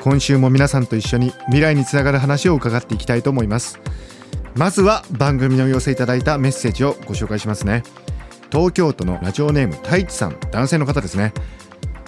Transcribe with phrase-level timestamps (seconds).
[0.00, 3.78] 今週も皆さんと一緒に未来につながる話を伺っていきたいと思います。
[4.56, 7.82] まずは番組の寄せいただいたメッセージをご紹介しますね。
[8.50, 11.32] 東京都のラジオネーム太一さん男性の方ですね。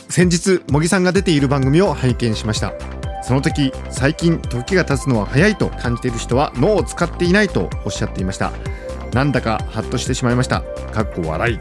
[0.08, 2.72] 先日茂木さんが出ている番組を拝見しました。
[3.22, 8.52] その時最近時が経つのは早いと感じている人は脳を使っていないとおっしゃっていました。
[9.12, 10.62] なんだかハッとしてしまいました。
[10.92, 11.60] かっこ笑い。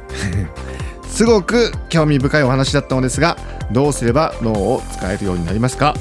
[1.07, 3.37] すごく興味深いお話だったのですが
[3.73, 5.93] どうすれば脳を使えるようになりますか？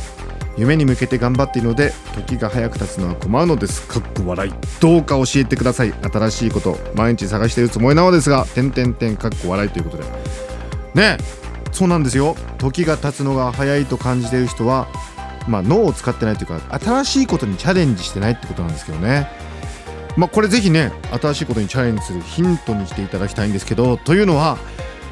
[0.61, 3.87] 夢に向けて頑張っているので時が早く経つのは困るのです。
[3.89, 4.53] かっこ笑い。
[4.79, 5.93] どうか教えてください。
[5.93, 6.79] 新しいこと。
[6.95, 10.05] 毎日探しているつもりなのですが点点点かっこ笑いということで。
[10.95, 11.17] ね
[11.73, 12.37] そうなんですよ。
[12.59, 14.87] 時が経つのが早いと感じている人は
[15.49, 19.29] まあ脳を使ってないというか新しいことにチャレンジしてないってことなんですけどね。
[20.17, 24.59] まあこれぜひね新しいことにチャレンジするヒントにしていただきたいんですけどというのは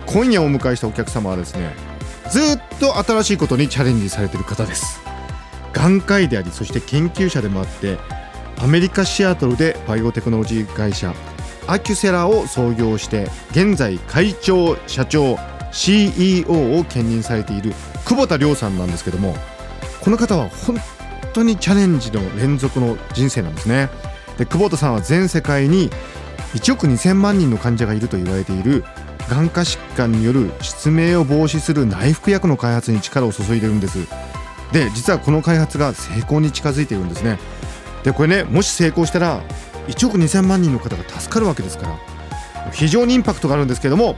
[0.04, 1.74] 今夜お迎えしたお客様はですね
[2.30, 5.07] ずっと新しいことにチャレンジされてる方です。
[5.78, 7.98] 眼科医でありそして研究者でもあって
[8.60, 11.14] アメリカ・シアトルでバイオテクノロジー会社
[11.68, 15.38] アキュセラを創業して現在会長社長
[15.70, 17.72] CEO を兼任されている
[18.04, 19.34] 久保田亮さんなんですけども
[20.00, 20.76] この方は本
[21.32, 23.90] 当にチャレンジの連続の人生なんですね。
[24.38, 25.90] で久保田さんは全世界に
[26.54, 28.84] 1億2000万人の患者がいると言われている
[29.28, 33.98] 眼科疾患による失明を防止する内服薬の開発に力を注いでるんです。
[34.72, 37.38] で実はこの開発が成功に近づいているんですね。
[38.04, 39.42] でこれねもし成功したら
[39.88, 41.98] 1億2000万人の方が助かるわけですから
[42.72, 44.16] 非常にインパクトがあるんですけども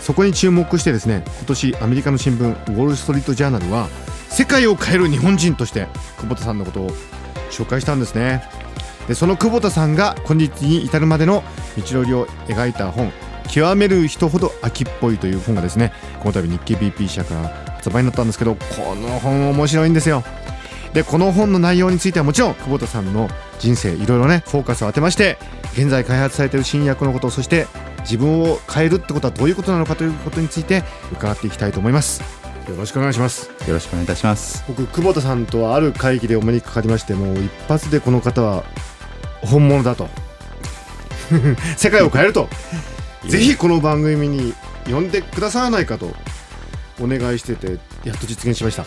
[0.00, 3.88] そこに注目してですね今年アメリカの新聞ウォール・ストリート・ジャーナルは
[4.28, 5.88] 世界を変える日本人として
[6.18, 6.90] 久保田さんのことを
[7.50, 8.42] 紹介したんですね。
[9.08, 11.42] でその久保田さんが今日に至るまでの
[11.78, 13.10] 道のりを描いた本
[13.48, 20.22] 極める人ほど秋っぽいという本がですねこの度日経 BP 社から発売になったんですけどこの本面白いんですよ。
[20.92, 23.28] でこの本の内容についてはもちろん久保田さんの
[23.58, 25.38] 人生いろいろねフォーカスを当てまして
[25.74, 27.66] 現在開発されている新薬のことそして
[28.00, 30.82] 自分を変えるってことはどういうことなのかということについて
[31.12, 32.22] 伺っていきたいと思います。
[32.68, 33.50] よろしくお願いします。
[33.66, 34.64] よろしくお願いいたします。
[34.66, 38.64] 僕久保田さんとはある会議でお目にかかりましてもう一発でこの方は
[39.42, 40.08] 本物だと。
[41.76, 42.48] 世界を変えると。
[43.26, 44.54] ぜひこの番組に
[44.86, 46.14] 呼んでくださらないかと
[47.00, 48.84] お願いしててやっと実現しました。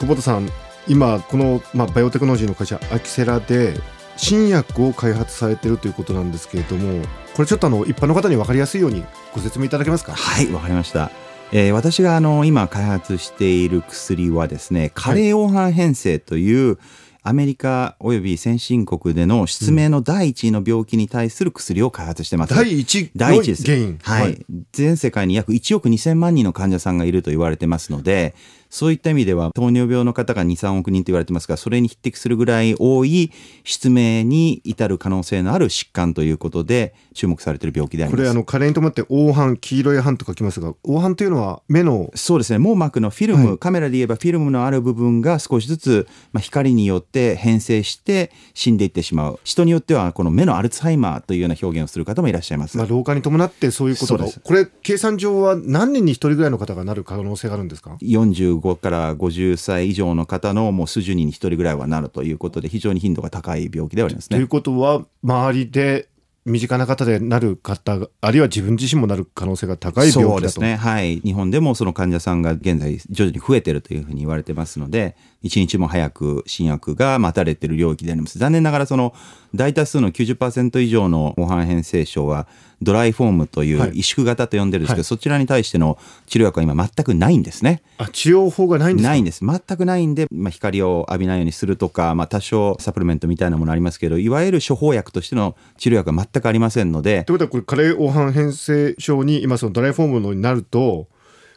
[0.00, 0.48] 久保田さん
[0.86, 3.74] 今この、まあ、バイオテクノロジーの会社アキセラで
[4.16, 7.02] 新薬を開発されているということなんですけれども
[7.34, 10.12] これちょっとあの一般の方に分かりやすいようにご説明いただけますか？
[10.12, 11.10] はいわかりました。
[11.52, 16.78] えー、私があの今開発している薬はですね加齢黄斑変性という、はい
[17.26, 22.54] アメリカおよび先進国での失明の第一位の病気に対する薬を開発してます。
[22.54, 24.46] 第一第一です原因、はい、はい。
[24.72, 28.34] 全世界に約1億2000万人の患者さんがいると言われてますので、
[28.74, 33.30] そういった意味では糖尿病の方が2、3億人と言われてますが、それに匹敵するぐらい多い
[33.62, 38.20] 失明に至る可能性のある疾患ということで注目されている病気であります。
[38.20, 49.40] これあの加齢に伴って黄斑、黄色い斑と書きますが、黄斑というのは目のそうですね、網膜のフィルム、はい、カメラで言えばフィルムのある部分が少しずつ、まあ、光によって変性して死んでいってしまう。
[49.44, 52.76] 人によってはこの目のアルツハイマーというような表現をする方もいらっしゃいます。
[52.76, 64.36] まあ、老化に伴ってそういうことが、これ計算上は何人に1人ぐらいの方がなる可能性があるんですか ?45 から50 60歳以上の方のもう数十人に1人ぐらいはなるということで非常に頻度が高い病気ではありますね。
[64.36, 66.08] ということは周りで
[66.44, 70.30] 身近な方でなる方あるいは自分自身もなる可能性が高い病気だと。
[70.30, 70.76] そうですね。
[70.76, 71.20] はい。
[71.20, 79.14] 日本でもその患者さんが現在徐々に増えてるというふうに言われてますので一日も早く新薬が待たれている領域であります残念ながらその
[79.54, 82.48] 大多数の90%以上の黄斑変性症は
[82.82, 87.82] ドライフォームという萎縮型と呼んでるんですけど、はい、そちらに対しての治療薬は今全くないんですね。
[87.98, 89.44] あ治療法がないんですないんです。
[89.44, 97.24] 全くないんで、まあ、光を浴びないようにするとか、まあ、多少サプリメントみたいなものありますけど、いわゆる処方薬としての治療薬は全くありませんので。
[97.24, 101.08] ということは、これ、加齢黄斑変性症に今、そのドライフォームのになると、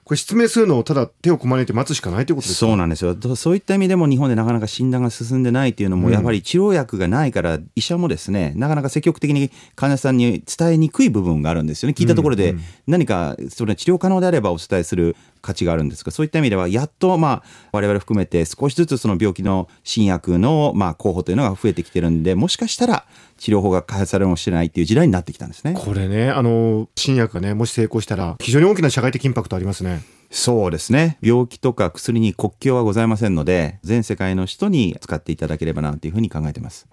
[0.08, 2.68] これ失明するのをただ手をこまねて待つしかないということですか？
[2.68, 3.14] そうなんですよ。
[3.36, 11.96] そういった意味でも日本でなかなか診断が進んでないっていうのも、やはり治療薬がないから、医者もですね、なかなか積極的に患者さんに伝えにくい部分があるんですよね。
[11.98, 12.56] 聞いたところで、
[12.88, 15.18] 何かそれ治療可能であればお伝えする
[15.48, 23.06] 価値があるんですがそういった意味ではやっとまあ我々含めて少しずつその病気の新薬のまあ候補というのが増えてきてるんでもしかしたら
[23.38, 25.74] 治療法が開発されるかもしれないっていう時代になってきたんですね。
[25.78, 30.02] これねあの新薬がねもし成功したら非常に大きな社会的インパクトありますね。
[30.30, 36.88] そうですね病気とか薬に国境はございませんので全世界の人に使っていただければなというふうに考えてます。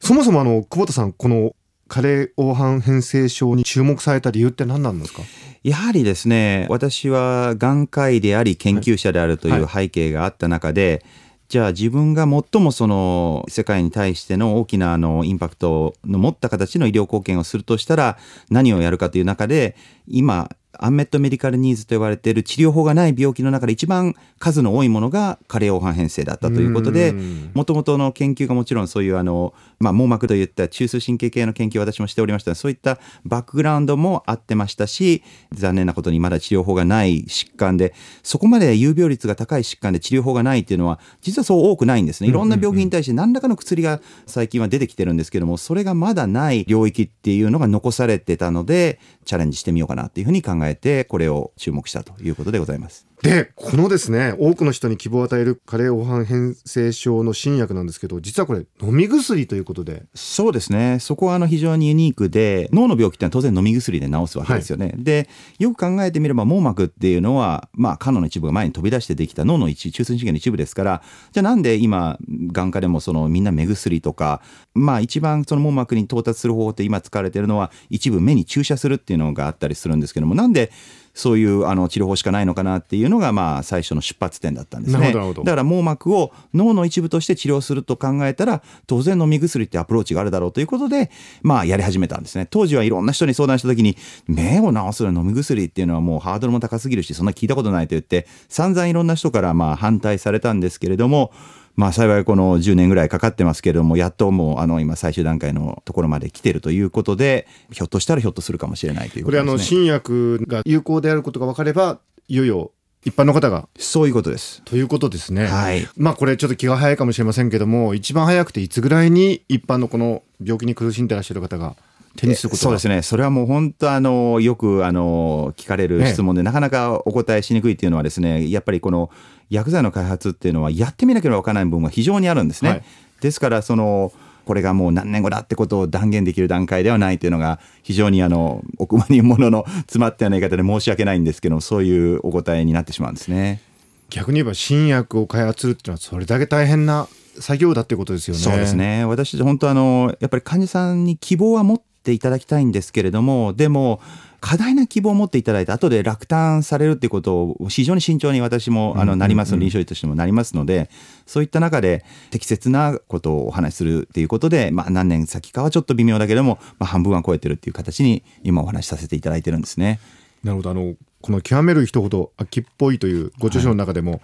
[0.00, 1.54] そもそもあの久保田さんこの
[1.88, 5.22] 加齢黄斑変性症に注目された理由って何なんですか？
[5.62, 11.04] やはりですね私は眼科医であり研究者であるという背景があった中で、
[11.50, 18.18] じゃあ自分が最もその世界に対しての大きなあのインパクトの持った形の医療貢献をするとしたら
[18.50, 19.76] 何をやるかという中で
[20.06, 20.48] 今
[20.82, 27.50] アンメットメディカルニーズと言われている治療法がない病気の中で一番数の多いものが加齢黄斑変性だったということでうん。
[27.54, 32.54] もともとの研究がもちろんそういうあの、まあ、網膜といった中枢神経系の研究を私もしておりました。
[32.54, 35.22] そういったバックグラウンドもあってましたし
[35.52, 42.28] 残念なことにまだ治療法がない疾患でそこまで有病率が高い疾患で治療法がないっていうのは実はそう多くないんですね。
[42.28, 48.98] いろんな病気に対して何らかの薬が最近は出てきてるんですけどもそれがまだない領域っていうのが残されてたので
[49.30, 53.09] チャレンジしてみようかなっていうふうに考えてこれを注目したということでございます。
[53.22, 60.04] でこのですね多くの人に希望を与える加齢黄斑変性症の新薬なんですけど実はこれ飲み薬ということで。
[60.14, 60.98] そうですね。
[61.00, 65.28] そこはあの非常にユニークで脳の病気ってのは当然飲み薬で治すわけですよね、で
[65.58, 71.02] よく考えてみれば網膜っていうのはまあ肝の一部が前に飛び出してできた脳の一中枢神経の一部ですから
[71.32, 72.18] じゃあなんで今
[72.52, 74.42] 眼科でもそのみんな目薬とか
[74.74, 80.70] まあ一番その網膜に到達する方法って今使われてるのは一部目に注射するっていうのがあったりするんですけどもなんで
[81.14, 85.12] そういうあの治療法しかないのかなっていうのがまあ最初の出発点だったんですね。
[85.12, 91.10] だから網膜を脳の一部として治療すると考えたら当然飲み薬ってアプローチがあるだろうということで
[91.42, 93.96] まあやり始めたんですね当時はいろんな人に相談した時に
[94.26, 101.32] 目を治す飲み薬っていうのはもうハードルも高すぎるしそんな聞いたことないと言って散々いろんな人からまあ反対されたんですけれども
[101.76, 112.72] まあ幸いこの10年ぐらいかかってますけれどもやっともうあの今最終段階のところまで来てるということでひょっとしたらひょっとするかもしれないというこれあのことですね新薬が有効であることが分かればいよいよ
[113.04, 114.60] 一般の方がそういうことです。
[114.62, 115.46] ということですね。
[115.46, 115.88] はい。
[115.96, 121.76] まあこれちょっと気が早いかもしれませんけども一番早くていつぐらいに一般のこの病気に苦しんでらっしゃる方が
[122.16, 129.10] 手にすることがそうですねそれはもう本当あのよくあの聞かれる質問で、なかなかお答えしにくいっていうのはですねやっぱりこの
[129.48, 132.70] 薬剤の開発っていうのはやってみなければ分からない部分が非常にあるんですね。
[132.70, 132.82] はい
[133.20, 134.12] ですからその
[134.44, 143.60] これがもう何年後だってことを断言できる段階ではないというのが非常にあの奥間にものの詰まったような言い方で申し訳ないんですけどそういうお答えになってしまうんですね。
[144.08, 147.06] 逆に言えば新薬を開発するっていうのはそれだけ大変な
[147.38, 148.42] 作業だっていうことですよね。
[148.42, 148.74] そうです。
[148.74, 154.00] ね私本当あのやっぱり患者さんに希望は持っていただきたいんですけれどもでも
[154.40, 160.88] 過大な希望を持っていただいて後で落胆されるっていうことを非常に慎重に私もあのなりますの臨床医としてもなりますので
[161.26, 170.00] そういった中で適切なことをお話しするっていうことで、まあ、何年先かはちょっと微妙だけども、まあ、半分は超えてるっていう形に今お話しさせていただいてるんですね。
[170.42, 170.70] なるほど。
[170.70, 174.22] あのこの極める人ほど秋っぽいというご著書の中でも、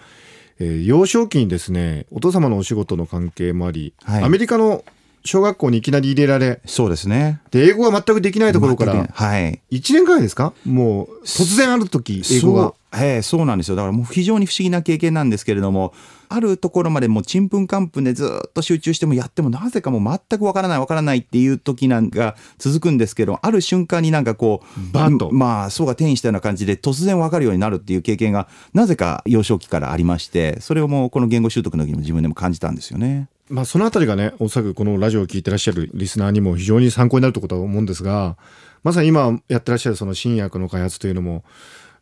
[0.59, 4.25] えー幼少期にですねお父様のお仕事の関係もあり、はい。
[4.25, 4.83] アメリカの
[5.27, 7.41] 小学校にいきなり入れられそうですね。
[7.51, 9.61] で英語が全くできないところからはい。
[9.71, 10.53] 1年くらいですか？
[10.65, 12.63] もう突然ある時英語が。
[12.63, 13.77] そうええそうなんですよ。
[13.77, 15.93] だからもう非常に不思議な経験なんですけれども
[16.31, 25.31] あるところまでもうちんぷんかんぷんでずっと集中してもやってもなぜかもう全くわからないわからないっていう時なんか続くんですけどある瞬間になんかこうバンと。
[25.31, 33.29] まあそうが転移したような感じで突然わかるようになるっていう経験がなぜか幼少期からありましてそれをもうこの言語習得の時にも自分でも感じたんですよね。
[33.49, 38.37] まあ、そのあたりがねおそらくこのラジオを聞いてらっしゃるリスナーにも非常に参考になるとことは思うんですが
[38.83, 41.45] まさに今やってらっしゃるその新薬の開発というのも、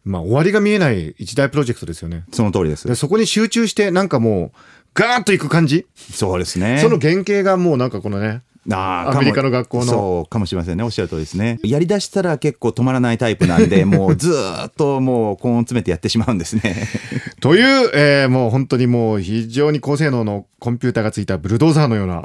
[0.04, 2.24] まあ、終わりが見えない一大プロジェクトですよね。
[2.32, 2.86] その通りです。
[2.86, 4.58] でそこに集中してなんかもう
[4.94, 6.78] ガーッといく感じ、そうですね。
[6.78, 8.42] その原型がもうなんかこのね
[8.73, 9.85] あアメリカの学校の。
[9.85, 10.85] そうかもしれませんね。
[10.85, 11.59] おっしゃる通りですね。
[11.62, 16.88] やりだしたら結構止まらないタイプなんで もうずーっともう根を詰めてやってしまうんですね。
[17.40, 22.23] という、えーもう本当にもう非常に高性能のコンピューターがついたブルドーザーのような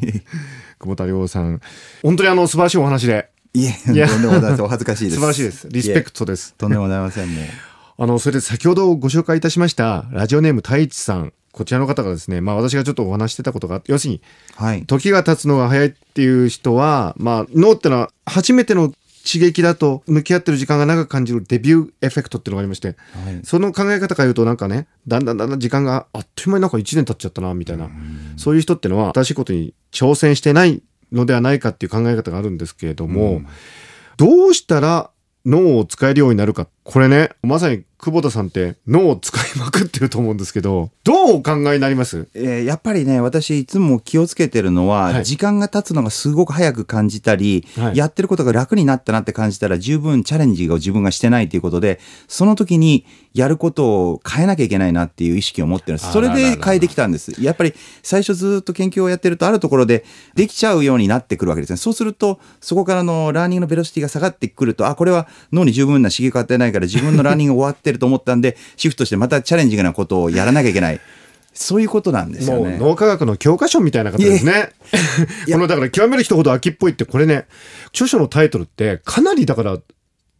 [0.78, 1.60] 久保田亮さん。
[2.02, 3.28] 本当にあの素晴らしいお話で。
[3.52, 4.66] いえとんいやでもございません。
[4.66, 5.16] お恥ずかしいです。
[5.16, 5.68] 素晴らしいです。
[5.70, 6.52] リスペクトです。
[6.52, 7.44] トとんでもございませんもう。
[7.98, 11.32] あの、それで先ほどご紹介いたしました、ラジオネーム太一さん。
[11.52, 14.22] こちらの方がですね、まあ私がちょっとお話ししてたことがあって、要するに、
[14.54, 14.84] はい。
[14.86, 18.92] 時が経つのが早いっていう人は、まあ脳ってのは初めての
[19.22, 22.94] 刺激だと向き合ってる時間が長く感じるデビューエフェクトっていうのがありまして、は
[23.30, 23.40] い。
[23.44, 27.90] その考え方から言うとなんかね、だんだんだんだん時間があっという間になんか1年経っちゃったな、みたいな。
[28.36, 33.42] そういう人ってのは新しいことに挑戦してないのではないかっていう考え方があるんですけれども、
[34.16, 35.10] どうしたら
[35.44, 42.28] 脳を使えるようになるかっこれねまさに久保田さんって脳を使いまくってると思うんですけどどうお考えになります？
[42.32, 45.24] えーやっぱりね私いつも気をつけてるのは、はい。
[45.24, 47.96] 時間が経つのがすごく早く感じたり、はい。
[47.98, 56.10] やってることが楽になったなって感じたら十分チャレンジを自分がしてないということでその時にやることを変えなきゃいけないなっていう意識を持ってるんです。
[56.10, 57.42] それで変えてきたんです。
[57.42, 61.76] やっぱり最初ずっと研究をやってるとあるところでできちゃうようになってくるわけですね。
[61.76, 71.00] そうするとそこからのラーニングのベロシティが下がってくるとあこれは脳に十分な刺激が与えないから自分のラーニングが終わってると思ったんでシフトしてまたチャレンジングなことをやらなきゃいけない
[71.52, 72.78] そういうことなんですよもうね。
[72.78, 74.70] 脳科学の教科書みたいな方ですね。
[75.50, 77.46] このだから極める人ほど秋っぽいってこれね
[77.88, 79.78] 著書のタイトルってかなりだから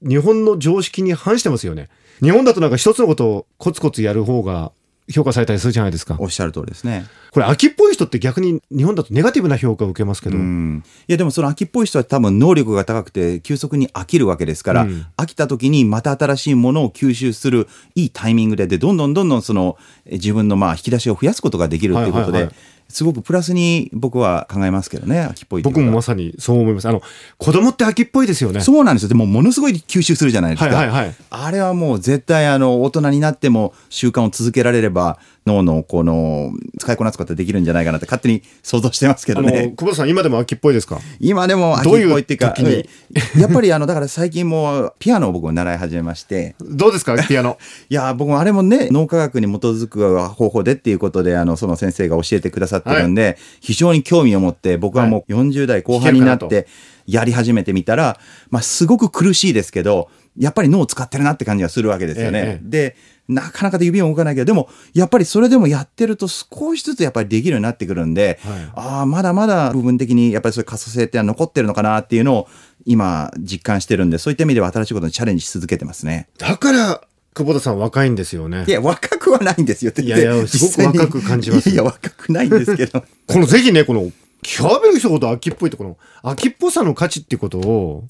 [0.02, 1.88] 日本の常識に反してますよね。
[2.22, 4.72] 日本だとなんか一つのことをコツコツやる方が
[5.12, 6.16] 評価されたりするじゃないですか。
[6.18, 7.06] おっしゃる通りですね。
[7.32, 10.36] これ秋っぽい人って逆に日本だとネガティブな評価を受けますけど。
[10.36, 19.76] うん、いやでもその飽きっぽい人は多分能力が高くて急速に飽きるわけですから、うん飽きた時にまた新しいものを吸収するいいタイミングででどんどんどんどんその
[20.06, 26.88] え自分のまあ引き出しを増やすことができるっていうことで、はいはいはいすごくプラスに僕は考えますけどね飽きっぽい僕もまさにそう思います。
[26.88, 27.02] あの
[27.38, 28.60] 子供って秋っぽいですよね。
[28.60, 31.14] そうなんですよでもものすごい吸収するじゃないですか、はいはいはい。
[31.30, 35.18] あれはもう絶対あの大人になっても習慣を続けられれば
[35.50, 39.74] 脳のこの使いこなすことができるんじゃないかなって勝手に想像してますけどね。
[39.76, 40.98] 久保田さん今でも秋っぽいですか？
[41.18, 47.58] 今でも秋どういうっぽいっていうかうんやっぱりあのだから最近もピアノを僕も習い始めましてどうですかピアノ？
[47.90, 56.66] いや僕もあれもね脳科学に基づく方法でっていうことであのその先生が教えてくださってるんで、非常に興味を持って僕はもう40代後半になって
[57.06, 58.18] やり始めてみたら、
[58.50, 62.38] まあ、すごく苦しいですけどやっぱり脳を使ってるなって感じがするわけですよね。
[62.40, 62.96] ええで
[63.30, 72.48] なかなかで指も動かないけどでもやっぱりそれでもやってると少しずつやっぱりできるようになってくるんで、はいああまだまだ部分的にやっぱりそういう可塑性ってのは残ってるのかなっていうのを
[72.84, 76.28] 今実感してるんでそういった意味では新しいことにチャレンジし続けてますね。
[76.38, 77.02] だから
[77.34, 78.70] 久保田さん若いんですよねい。
[78.70, 79.92] や若くはないんですよ。
[79.96, 83.04] いやいやすごく若く感じますいやいや若くないんですけど。
[83.26, 84.10] このぜひねこの
[84.42, 88.04] 極める人ほど秋っぽいってこの秋っぽさの価値ってことを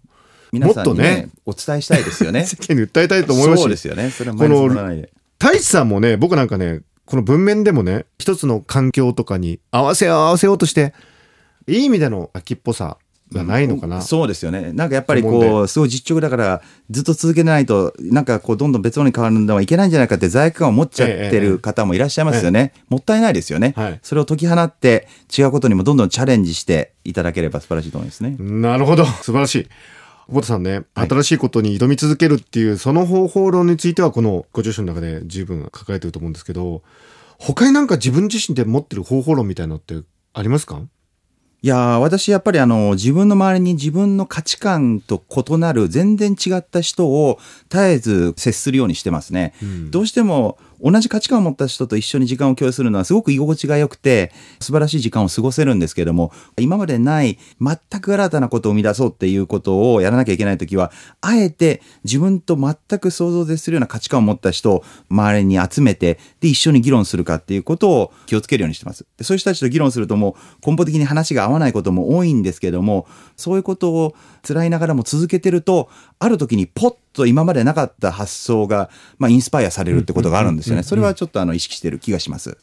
[0.52, 2.44] 皆さんにねもっとねお伝えしたいですよね。
[2.46, 4.10] 世間に訴えたいと思いますしそうですよね。
[4.10, 5.10] それはマイナならないで。
[5.38, 10.94] 太一さんもね僕なんかねこの文面でもね一つの環境とかに合わせよう合わせようとして
[11.66, 12.98] いい意味での秋っぽさ
[13.32, 14.72] がないのかな、そうですよね。
[14.72, 22.72] なんかやっぱりこう、すごい実直だから、ずっと続けないと、なんかこう、どんどん別のに変わるのはいけないんじゃないかって罪悪感を持っちゃってる方もいらっしゃいますよね。
[22.88, 23.74] もったいないですよね。
[23.76, 28.36] はいそれを解き放って、違うことにもどんどんチャレンジしていただければ素晴らしいと思いますね。
[28.38, 29.68] なるほど素晴らしい
[30.30, 31.08] 久保田さんね、はい。
[31.08, 36.84] 新しいことに挑み続けるっていうその方法論についてはこのご著書の中で十分書かれてると思うんですけど
[37.36, 39.96] 他になんか自分自身で持ってる方法論みたいなのって
[40.32, 40.82] ありますか？
[41.62, 49.52] いやー私やっぱりあの自分の周りに自分の価値観と異なる全然違った人を絶えず接するようにしてますね。
[49.90, 69.06] どうしても同じ価値観を持った人と一緒に時間を共有するのはすごく居心地が良くて素晴らしい時間を過ごせるんですけども今までない全く新たなことを生み出そうっていうことをやらなきゃいけない時はあえて自分と全く想像でするような価値観を持った人を周りに集めてで一緒に議論するかっていうことを気をつけるようにしてます。
[69.16, 73.06] でそういう人たちと議論するともう根本的に話が合わないことも多いんですけども
[73.36, 74.14] そういうことを
[74.46, 80.82] 辛いながらも続けてるとある時にポッと今までなかった発想が、まあ、インスパイアされるってことがあるんですよね。
[80.82, 82.56] それはちょっとあの意識してる気がします。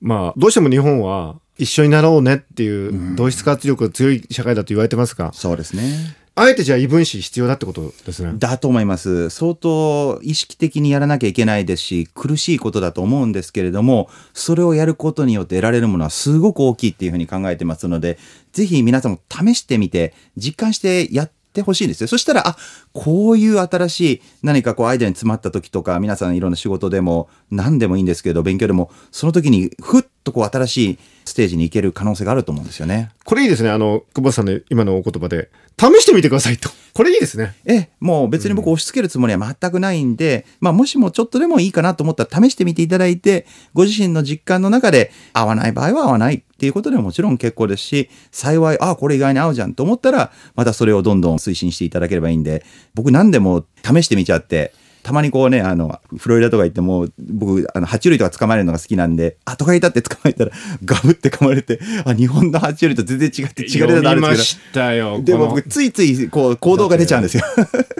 [0.00, 6.16] まあどうしても日本は一緒になろうねっていう同質化圧力が強い社会だと言われてますが、そうですね。
[6.40, 8.32] あえてじゃあ異分子必要だってことですね。
[8.38, 9.28] だと思います。
[9.28, 18.18] 相当意識的にやらなきゃいけないですし、苦しいことだと思うんですけれども、それをやることによって得られるものはすごく大きいっていうふうに考えてますので、
[18.52, 22.08] ぜひ皆さんも試してみて、実感してやってほしいんですよ。
[22.08, 22.56] そしたら、あ、
[22.92, 33.10] こういう新しい何かこうアイデアに詰まった時とか、皆さんいろんな仕事でも何でもいいんですけど、勉強でも、その時にふっとこう新しいステージに行ける可能性があると思うんですよね。
[33.24, 33.70] これいいですね。
[33.70, 36.70] あの、久保田さんの今のお言葉で、試してみてくださいと。
[36.92, 37.54] これいいですね。
[37.64, 54.72] ええ、もう別に僕押し付けるつもりは全くないんで、まあもしもちょっとでもいいかなと思ったら試してみていただいて、ご自身の実感の中で合わない場合は合わないっていうことでももちろん結構ですし、幸い、ああ、これ意外に合うじゃんと思ったら、またそれをどんどん推進していただければいいんで、僕何でも試してみちゃって、
[55.08, 60.50] たまにこうね、あの、フロリダとか行っても、僕、あの、爬虫類とか捕まえるのが好きなんで、あ、都会だって 捕まえたら、
[60.84, 67.42] ガブって噛まれて、あ、日本の爬虫類と全然違って違う読みまんですけど、でも僕、ついつい、こう、行動が出ちゃうんですよ。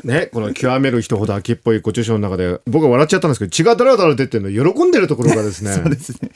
[0.05, 6.31] ね、この極める人ほど秋っぽいご著書の中で僕は笑っちゃったんですけど血がだらだら出てるの喜んでるところがですね そうですね。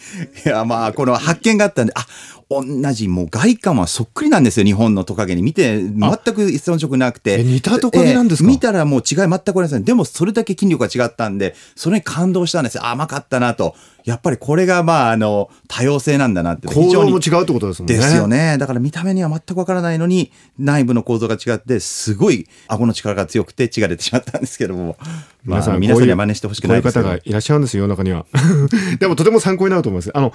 [0.45, 2.07] いや、まあ、この発見があったんで、あ、
[2.51, 5.43] 同じ、もう外観はそっくりなんですよ、日本のトカゲに。
[5.43, 5.91] 見て、全
[6.35, 7.39] く遜色なくて。
[7.41, 8.47] え似たトカゲなんですか？
[8.49, 9.85] えー見たらもう違い全くありません。
[9.85, 12.87] でも、それだけ筋力が違ったんで、それに感動したんですよ。
[12.87, 13.75] 甘かったなと。
[14.05, 16.69] やっぱりこれが、まあ、あの、多様性なんだなって。
[16.69, 18.59] 行動も違うってことですもんねですよね。
[18.59, 24.97] だから見た目には全くわからないのに、内部の構造が違って、すごい顎の力が強くて血が出てしまったんですけども。
[25.45, 28.27] まあ、皆さんには真似してほしくないですけどこういう方がいらっしゃるんですよ世の中には
[29.01, 30.33] でもとても参考になると思いますあの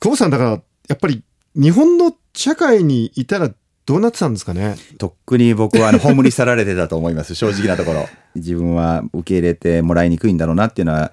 [0.00, 0.50] 久保さんだから
[0.88, 1.22] やっぱり
[1.54, 3.50] 日本の社会にいたら
[3.92, 4.76] どうなってたんですかね？
[4.96, 7.34] とっくに僕はあの葬り去られてたと思います。
[7.34, 8.08] 正直なところ。
[8.34, 11.12] 自分は受け入れてもらいにくいんだろうなっていうのは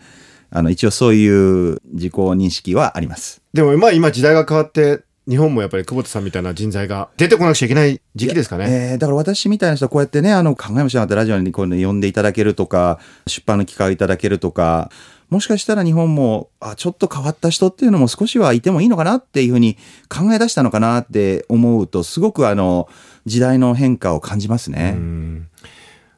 [0.50, 3.42] あの一応そういう自己認識はあります。
[3.54, 8.92] でもまあ今時代が変わって日本もやっぱり久保田さんみたいな人材が出てこなくちゃいけない時期ですかね？
[8.92, 14.90] えーだから私みたいな人はこうやってねあの考えもしなかったラジオにこう呼んでいただけるとか出版の機会をいただけるとか
[15.30, 19.78] もしかしたら日本もあちょっと変わった人っていうのも少しはいてもいいのかなっていうふうに
[20.10, 22.90] 考え出したのかなって思うとすごくあの
[23.26, 24.98] 時代の変化を感じますね。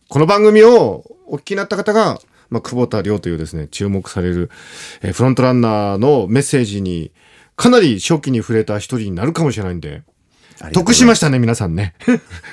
[0.08, 4.52] この番組をお聞きになった方が、まあ、久保田亮というですね、注目される、
[5.02, 7.14] えーフロントランナーのメッセージに、
[7.56, 10.04] かなり初期に触れた一人になるかもしれないんで、
[10.74, 11.96] 得しましたね、皆さんね。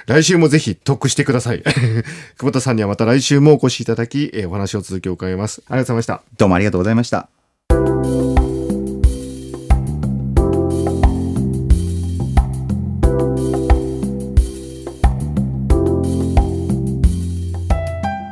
[0.07, 1.63] 来週もぜひ得してください。
[1.63, 2.05] 久
[2.41, 5.63] 保田さんにはまた来週もお越しいただき、えーお話を続きを伺います。
[5.69, 6.23] ありがとうございました。
[6.39, 7.29] どうもありがとうございました。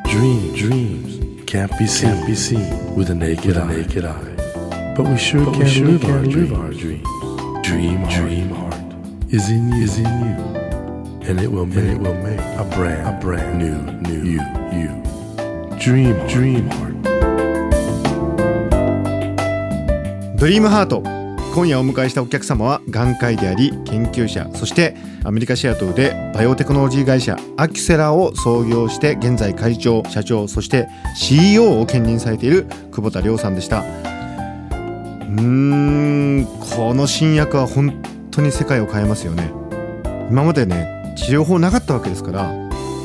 [0.08, 3.66] Dream, dreams can't be seen, can't be seen with a naked, eye.
[3.66, 4.94] naked eye.
[4.96, 7.06] But we sure can, live, our live our dreams.
[7.62, 8.65] Dream, dream heart
[9.36, 10.34] is in you, is in you,
[11.28, 14.40] and it will make, it will make a brand, a brand new, new you,
[14.72, 14.88] you.
[15.78, 16.96] Dream, dream heart.
[20.38, 21.02] ドリームハート
[21.54, 33.80] 今夜お迎えしたお客様は眼科医であり研究者そしてアメリカシアトルでバイオテクノロジー会社アキュセラを創業して現在会長社長そして CEO を兼任されている久保田亮さんでした。
[33.80, 38.00] うーんこの新薬は本
[38.36, 39.52] 当に世界を変えますよね。
[40.30, 42.52] 今までね治療法なかったわけですから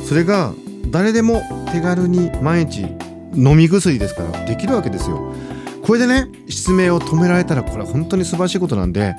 [0.06, 0.52] それが
[0.90, 1.42] 誰でも
[1.72, 2.86] 手軽に毎日
[3.34, 5.34] 飲み薬ですからできるわけですよ。
[5.82, 9.14] これでね失明を止められたらこれは本当に素晴らしいことなんで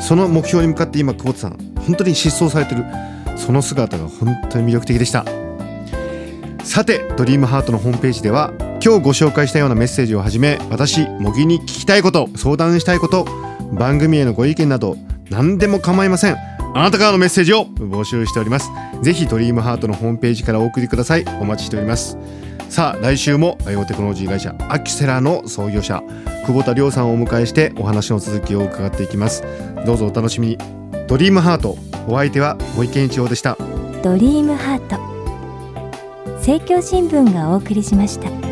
[0.00, 2.84] その目標に向かって今久保田さん本当に疾走されてる。
[3.36, 5.24] その姿が本当に魅力的でした。
[6.64, 8.52] さてドリームハートのホームページでは
[8.84, 13.26] 今日ご紹介したようなメッセージをはじめ私茂木に聞きたいこと相談したいこと
[13.72, 14.96] 番組へのご意見など
[15.30, 16.36] 何でも構いません。
[16.74, 18.70] あなたからのメッセージを募集しております。
[19.02, 21.24] ぜひドリームハートのホームページからお送りください。
[21.40, 22.18] お待ちしております。
[22.68, 26.02] さあ来週もバイオテクノロジー会社アキセラの創業者
[26.46, 29.42] 久保田亮さんをお迎えしてお話の続きを伺っていきます。
[29.86, 30.58] どうぞお楽しみに。
[31.06, 33.56] ドリームハートお相手は森健一郎でした。
[34.02, 34.98] ドリームハート
[36.36, 38.47] 政教新聞がお送りしました。